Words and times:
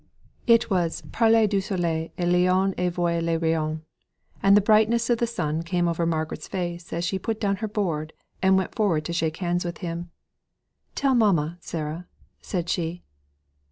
It 0.47 0.67
was 0.71 1.03
"parler 1.11 1.45
du 1.45 1.61
soleil 1.61 2.09
et 2.17 2.27
l'on 2.27 2.73
en 2.75 2.89
voit 2.89 3.21
les 3.21 3.37
rayons;" 3.37 3.81
and 4.41 4.57
the 4.57 4.59
brightness 4.59 5.11
of 5.11 5.19
the 5.19 5.27
sun 5.27 5.61
came 5.61 5.87
over 5.87 6.07
Margaret's 6.07 6.47
face 6.47 6.91
as 6.91 7.05
she 7.05 7.19
put 7.19 7.39
down 7.39 7.57
her 7.57 7.67
board, 7.67 8.11
and 8.41 8.57
went 8.57 8.73
forward 8.73 9.05
to 9.05 9.13
shake 9.13 9.37
hands 9.37 9.63
with 9.63 9.77
him. 9.85 10.09
"Tell 10.95 11.13
mamma, 11.13 11.59
Sarah," 11.61 12.07
said 12.41 12.67
she. 12.67 13.03